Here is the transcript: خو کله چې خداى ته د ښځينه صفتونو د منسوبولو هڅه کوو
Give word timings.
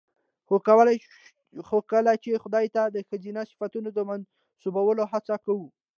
خو 1.67 1.77
کله 1.91 2.11
چې 2.23 2.41
خداى 2.43 2.65
ته 2.75 2.83
د 2.95 2.97
ښځينه 3.07 3.41
صفتونو 3.51 3.89
د 3.93 3.99
منسوبولو 4.09 5.03
هڅه 5.11 5.35
کوو 5.45 5.67